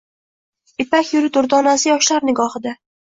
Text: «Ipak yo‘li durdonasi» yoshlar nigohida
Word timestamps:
«Ipak 0.85 1.11
yo‘li 1.17 1.31
durdonasi» 1.35 1.91
yoshlar 1.93 2.27
nigohida 2.31 2.75